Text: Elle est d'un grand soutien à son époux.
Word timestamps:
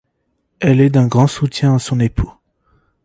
Elle 0.59 0.81
est 0.81 0.89
d'un 0.89 1.05
grand 1.05 1.27
soutien 1.27 1.75
à 1.75 1.77
son 1.77 1.99
époux. 1.99 2.33